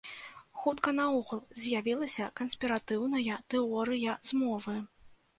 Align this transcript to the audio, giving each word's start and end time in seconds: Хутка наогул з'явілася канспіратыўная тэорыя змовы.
Хутка 0.59 0.91
наогул 0.99 1.41
з'явілася 1.63 2.25
канспіратыўная 2.41 3.37
тэорыя 3.55 4.15
змовы. 4.31 4.75